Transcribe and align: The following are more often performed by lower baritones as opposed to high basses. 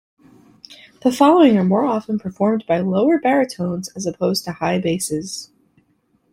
The 1.03 1.11
following 1.11 1.57
are 1.59 1.63
more 1.63 1.85
often 1.85 2.17
performed 2.17 2.63
by 2.67 2.79
lower 2.79 3.19
baritones 3.19 3.89
as 3.95 4.07
opposed 4.07 4.43
to 4.45 4.53
high 4.53 4.79
basses. 4.79 5.51